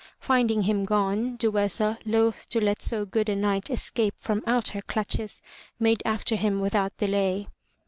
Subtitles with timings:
[0.19, 4.81] Finding him gone, Duessa, loath to let so good a knight escape from out her
[4.81, 5.43] clutches,
[5.79, 7.47] made after him without delay.